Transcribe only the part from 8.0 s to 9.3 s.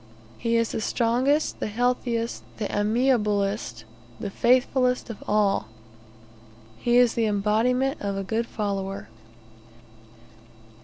of a good follower.